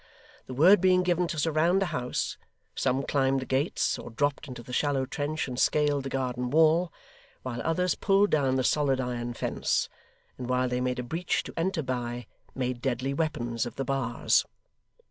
The 0.47 0.55
word 0.55 0.81
being 0.81 1.03
given 1.03 1.27
to 1.27 1.37
surround 1.37 1.79
the 1.79 1.85
house, 1.93 2.35
some 2.73 3.03
climbed 3.03 3.39
the 3.39 3.45
gates, 3.45 3.99
or 3.99 4.09
dropped 4.09 4.47
into 4.47 4.63
the 4.63 4.73
shallow 4.73 5.05
trench 5.05 5.47
and 5.47 5.59
scaled 5.59 6.05
the 6.05 6.09
garden 6.09 6.49
wall, 6.49 6.91
while 7.43 7.61
others 7.61 7.93
pulled 7.93 8.31
down 8.31 8.55
the 8.55 8.63
solid 8.63 8.99
iron 8.99 9.35
fence, 9.35 9.89
and 10.39 10.49
while 10.49 10.67
they 10.67 10.81
made 10.81 10.97
a 10.97 11.03
breach 11.03 11.43
to 11.43 11.53
enter 11.55 11.83
by, 11.83 12.25
made 12.55 12.81
deadly 12.81 13.13
weapons 13.13 13.67
of 13.67 13.75
the 13.75 13.85
bars. 13.85 14.43